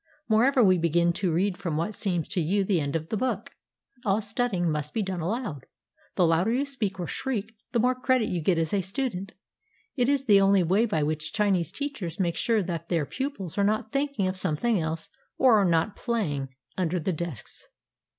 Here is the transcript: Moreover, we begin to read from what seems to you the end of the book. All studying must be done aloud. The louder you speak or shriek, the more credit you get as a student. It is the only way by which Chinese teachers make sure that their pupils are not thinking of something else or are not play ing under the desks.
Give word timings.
Moreover, 0.27 0.63
we 0.63 0.79
begin 0.79 1.13
to 1.13 1.31
read 1.31 1.59
from 1.59 1.77
what 1.77 1.93
seems 1.93 2.27
to 2.29 2.41
you 2.41 2.63
the 2.63 2.81
end 2.81 2.95
of 2.95 3.09
the 3.09 3.17
book. 3.17 3.51
All 4.03 4.19
studying 4.19 4.71
must 4.71 4.95
be 4.95 5.03
done 5.03 5.21
aloud. 5.21 5.67
The 6.15 6.25
louder 6.25 6.51
you 6.51 6.65
speak 6.65 6.99
or 6.99 7.05
shriek, 7.05 7.53
the 7.71 7.79
more 7.79 7.93
credit 7.93 8.27
you 8.27 8.41
get 8.41 8.57
as 8.57 8.73
a 8.73 8.81
student. 8.81 9.33
It 9.95 10.09
is 10.09 10.25
the 10.25 10.41
only 10.41 10.63
way 10.63 10.87
by 10.87 11.03
which 11.03 11.33
Chinese 11.33 11.71
teachers 11.71 12.19
make 12.19 12.35
sure 12.35 12.63
that 12.63 12.89
their 12.89 13.05
pupils 13.05 13.59
are 13.59 13.63
not 13.63 13.91
thinking 13.91 14.27
of 14.27 14.35
something 14.37 14.79
else 14.79 15.07
or 15.37 15.59
are 15.61 15.65
not 15.69 15.95
play 15.95 16.31
ing 16.33 16.49
under 16.79 16.99
the 16.99 17.13
desks. 17.13 17.67